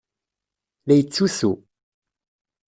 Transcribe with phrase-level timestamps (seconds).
[0.87, 1.51] La yettusu.